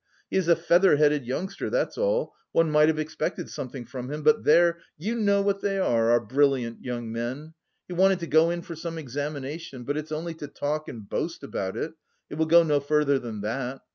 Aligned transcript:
He 0.31 0.37
is 0.37 0.47
a 0.47 0.55
feather 0.55 0.95
headed 0.95 1.27
youngster, 1.27 1.69
that's 1.69 1.95
all; 1.95 2.33
one 2.53 2.71
might 2.71 2.87
have 2.87 2.97
expected 2.97 3.51
something 3.51 3.85
from 3.85 4.09
him, 4.11 4.23
but 4.23 4.43
there, 4.45 4.79
you 4.97 5.13
know 5.13 5.43
what 5.43 5.61
they 5.61 5.77
are, 5.77 6.09
our 6.09 6.19
brilliant 6.19 6.83
young 6.83 7.11
men. 7.11 7.53
He 7.87 7.93
wanted 7.93 8.17
to 8.21 8.25
go 8.25 8.49
in 8.49 8.63
for 8.63 8.75
some 8.75 8.97
examination, 8.97 9.83
but 9.83 9.97
it's 9.97 10.11
only 10.11 10.33
to 10.33 10.47
talk 10.47 10.87
and 10.87 11.07
boast 11.07 11.43
about 11.43 11.77
it, 11.77 11.93
it 12.31 12.39
will 12.39 12.47
go 12.47 12.63
no 12.63 12.79
further 12.79 13.19
than 13.19 13.41
that. 13.41 13.81